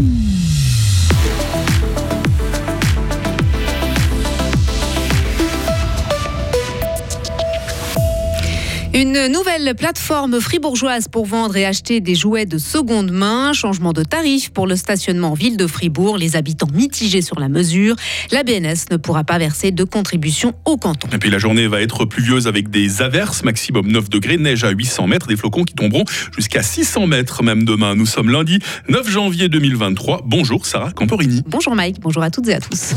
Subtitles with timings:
[0.00, 0.29] Mm-hmm.
[8.92, 13.52] Une nouvelle plateforme fribourgeoise pour vendre et acheter des jouets de seconde main.
[13.52, 16.18] Changement de tarif pour le stationnement en ville de Fribourg.
[16.18, 17.94] Les habitants mitigés sur la mesure.
[18.32, 21.06] La BNS ne pourra pas verser de contribution au canton.
[21.12, 24.70] Et puis la journée va être pluvieuse avec des averses, maximum 9 degrés, neige à
[24.70, 26.04] 800 mètres, des flocons qui tomberont
[26.36, 27.94] jusqu'à 600 mètres même demain.
[27.94, 30.22] Nous sommes lundi 9 janvier 2023.
[30.24, 31.42] Bonjour Sarah Camporini.
[31.46, 32.94] Bonjour Mike, bonjour à toutes et à tous.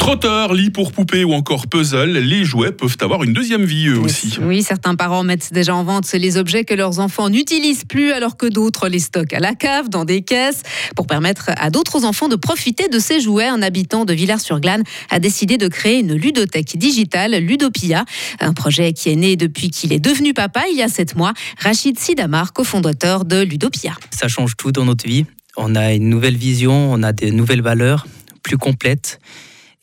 [0.00, 3.98] Trotteur, lit pour poupée ou encore puzzle, les jouets peuvent avoir une deuxième vie eux
[3.98, 4.38] aussi.
[4.40, 8.38] Oui, certains parents mettent déjà en vente les objets que leurs enfants n'utilisent plus alors
[8.38, 10.62] que d'autres les stockent à la cave, dans des caisses.
[10.96, 15.18] Pour permettre à d'autres enfants de profiter de ces jouets, un habitant de Villars-sur-Glane a
[15.20, 18.06] décidé de créer une ludothèque digitale, Ludopia.
[18.40, 21.34] Un projet qui est né depuis qu'il est devenu papa il y a sept mois.
[21.58, 23.92] Rachid Sidamar, cofondateur de Ludopia.
[24.10, 25.26] Ça change tout dans notre vie.
[25.58, 28.06] On a une nouvelle vision, on a des nouvelles valeurs
[28.42, 29.20] plus complètes.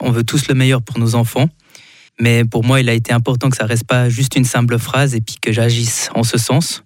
[0.02, 1.50] On veut tous le meilleur pour nos enfants.
[2.20, 5.16] Mais pour moi, il a été important que ça reste pas juste une simple phrase
[5.16, 6.84] et puis que j'agisse en ce sens.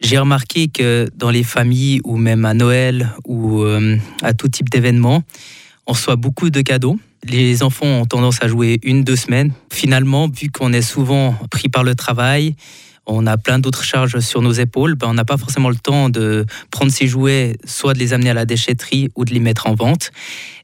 [0.00, 4.70] J'ai remarqué que dans les familles ou même à Noël ou euh, à tout type
[4.70, 5.22] d'événement,
[5.86, 6.98] on reçoit beaucoup de cadeaux.
[7.24, 9.52] Les enfants ont tendance à jouer une, deux semaines.
[9.70, 12.54] Finalement, vu qu'on est souvent pris par le travail,
[13.06, 16.08] on a plein d'autres charges sur nos épaules, ben on n'a pas forcément le temps
[16.08, 19.66] de prendre ces jouets, soit de les amener à la déchetterie ou de les mettre
[19.66, 20.12] en vente.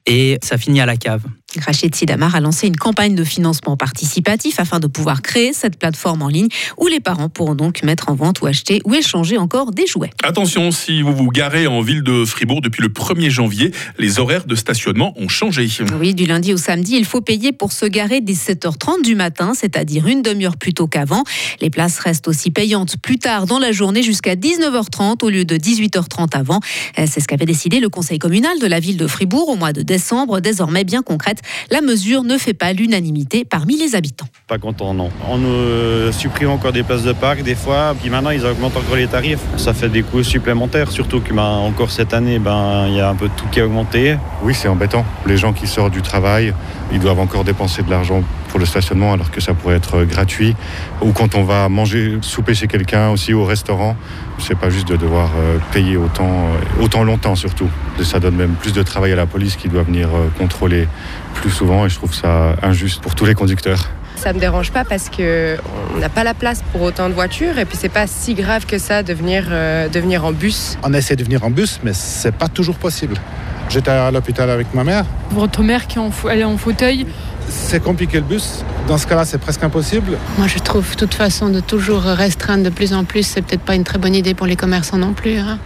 [0.06, 1.24] Et ça finit à la cave.
[1.60, 6.22] Rachid Sidamar a lancé une campagne de financement participatif afin de pouvoir créer cette plateforme
[6.22, 9.72] en ligne où les parents pourront donc mettre en vente ou acheter ou échanger encore
[9.72, 10.10] des jouets.
[10.22, 14.46] Attention, si vous vous garez en ville de Fribourg depuis le 1er janvier, les horaires
[14.46, 15.68] de stationnement ont changé.
[15.98, 19.52] Oui, du lundi au samedi, il faut payer pour se garer dès 7h30 du matin,
[19.54, 21.24] c'est-à-dire une demi-heure plus tôt qu'avant.
[21.60, 25.56] Les places restent aussi payantes plus tard dans la journée jusqu'à 19h30 au lieu de
[25.56, 26.60] 18h30 avant.
[26.96, 29.82] C'est ce qu'avait décidé le conseil communal de la ville de Fribourg au mois de
[29.82, 34.26] décembre, désormais bien concrète la mesure ne fait pas l'unanimité parmi les habitants.
[34.48, 35.10] Pas content, non.
[35.28, 38.96] On nous supprime encore des places de parc des fois, puis maintenant ils augmentent encore
[38.96, 39.40] les tarifs.
[39.56, 43.08] Ça fait des coûts supplémentaires, surtout que ben, encore cette année, ben, il y a
[43.08, 44.16] un peu tout qui a augmenté.
[44.42, 45.04] Oui, c'est embêtant.
[45.26, 46.52] Les gens qui sortent du travail,
[46.92, 50.54] ils doivent encore dépenser de l'argent pour le stationnement alors que ça pourrait être gratuit.
[51.02, 53.96] Ou quand on va manger, souper chez quelqu'un aussi au restaurant,
[54.38, 57.68] c'est pas juste de devoir euh, payer autant, euh, autant longtemps surtout.
[58.02, 60.88] Ça donne même plus de travail à la police qui doit venir euh, contrôler
[61.36, 63.90] plus souvent et je trouve ça injuste pour tous les conducteurs.
[64.16, 65.56] Ça me dérange pas parce que
[65.94, 68.64] on n'a pas la place pour autant de voitures et puis c'est pas si grave
[68.66, 70.78] que ça de venir, de venir en bus.
[70.82, 73.16] On essaie de venir en bus mais c'est pas toujours possible.
[73.68, 75.04] J'étais à l'hôpital avec ma mère.
[75.30, 77.06] Votre mère qui est en fauteuil
[77.48, 78.64] C'est compliqué le bus.
[78.86, 80.16] Dans ce cas-là, c'est presque impossible.
[80.38, 83.62] Moi, je trouve de toute façon de toujours restreindre de plus en plus, c'est peut-être
[83.62, 85.38] pas une très bonne idée pour les commerçants non plus.
[85.38, 85.58] Hein.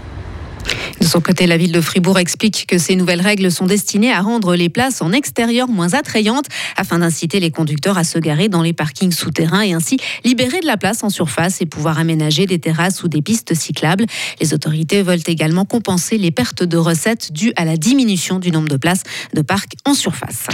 [1.10, 4.20] De son côté, la ville de Fribourg explique que ces nouvelles règles sont destinées à
[4.20, 8.62] rendre les places en extérieur moins attrayantes afin d'inciter les conducteurs à se garer dans
[8.62, 12.60] les parkings souterrains et ainsi libérer de la place en surface et pouvoir aménager des
[12.60, 14.06] terrasses ou des pistes cyclables.
[14.40, 18.68] Les autorités veulent également compenser les pertes de recettes dues à la diminution du nombre
[18.68, 19.02] de places
[19.34, 20.46] de parcs en surface.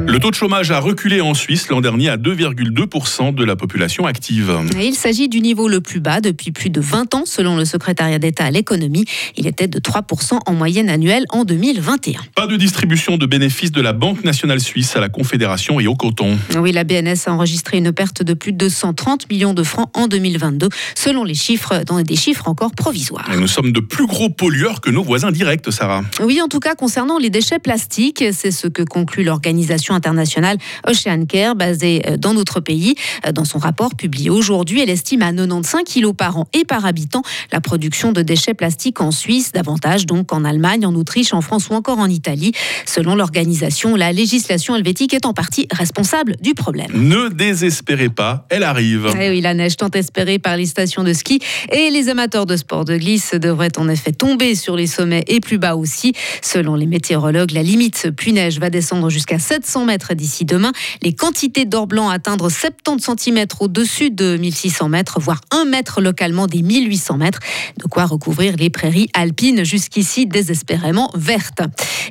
[0.00, 4.06] Le taux de chômage a reculé en Suisse l'an dernier à 2,2% de la population
[4.06, 4.52] active.
[4.80, 8.18] il s'agit du niveau le plus bas depuis plus de 20 ans selon le secrétariat
[8.18, 9.04] d'État à l'économie.
[9.36, 12.20] Il était de 3% en moyenne annuelle en 2021.
[12.34, 15.94] Pas de distribution de bénéfices de la Banque nationale suisse à la Confédération et au
[15.94, 16.38] coton.
[16.56, 20.08] Oui, la BNS a enregistré une perte de plus de 230 millions de francs en
[20.08, 23.30] 2022 selon les chiffres dans des chiffres encore provisoires.
[23.32, 26.02] Et nous sommes de plus gros pollueurs que nos voisins directs, Sarah.
[26.22, 31.26] Oui, en tout cas concernant les déchets plastiques, c'est ce que conclut l'organisation internationale Ocean
[31.26, 32.94] Care, basée euh, dans notre pays.
[33.26, 36.86] Euh, dans son rapport publié aujourd'hui, elle estime à 95 kilos par an et par
[36.86, 41.40] habitant la production de déchets plastiques en Suisse, davantage donc en Allemagne, en Autriche, en
[41.40, 42.52] France ou encore en Italie.
[42.86, 46.90] Selon l'organisation, la législation helvétique est en partie responsable du problème.
[46.94, 49.08] Ne désespérez pas, elle arrive.
[49.18, 51.40] Eh oui, la neige tant espérée par les stations de ski
[51.70, 55.40] et les amateurs de sport de glisse devraient en effet tomber sur les sommets et
[55.40, 56.12] plus bas aussi.
[56.42, 60.72] Selon les météorologues, la limite pluie-neige va descendre jusqu'à 700 mètres d'ici demain.
[61.02, 66.46] Les quantités d'or blanc atteindre 70 cm au-dessus de 1600 mètres, voire 1 mètre localement
[66.46, 67.40] des 1800 mètres.
[67.78, 71.62] De quoi recouvrir les prairies alpines jusqu'ici désespérément vertes.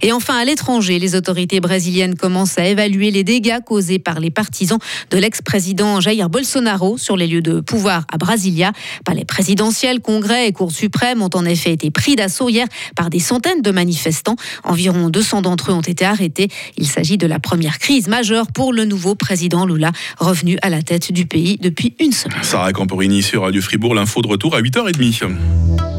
[0.01, 4.31] Et enfin, à l'étranger, les autorités brésiliennes commencent à évaluer les dégâts causés par les
[4.31, 4.79] partisans
[5.09, 8.71] de l'ex-président Jair Bolsonaro sur les lieux de pouvoir à Brasilia.
[9.05, 13.19] Palais présidentiel, congrès et cour suprême ont en effet été pris d'assaut hier par des
[13.19, 14.35] centaines de manifestants.
[14.63, 16.49] Environ 200 d'entre eux ont été arrêtés.
[16.77, 20.69] Il s'agit de la première première crise majeure pour le nouveau président Lula, revenu à
[20.69, 22.41] la tête du pays depuis une semaine.
[22.43, 25.35] Sarah Camporini sur Radio Fribourg, l'info de retour à 8h30.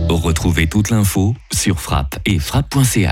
[0.08, 3.10] Retrouvez toute l'info sur frappe et frappe.ch.